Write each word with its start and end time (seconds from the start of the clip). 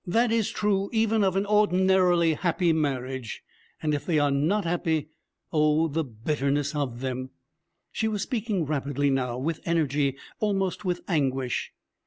That 0.07 0.31
is 0.31 0.49
true 0.49 0.89
even 0.91 1.23
of 1.23 1.35
an 1.35 1.45
ordinarily 1.45 2.33
happy 2.33 2.73
marriage. 2.73 3.43
And 3.83 3.93
if 3.93 4.03
they 4.03 4.17
are 4.17 4.31
not 4.31 4.63
happy 4.65 5.09
Oh, 5.53 5.87
the 5.87 6.03
bitterness 6.03 6.73
of 6.73 7.01
them!' 7.01 7.29
She 7.91 8.07
was 8.07 8.23
speaking 8.23 8.65
rapidly 8.65 9.11
now, 9.11 9.37
with 9.37 9.61
energy, 9.63 10.17
almost 10.39 10.83
with 10.83 11.01
anguish. 11.07 11.71